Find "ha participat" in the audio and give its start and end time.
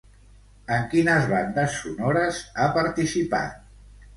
2.55-3.73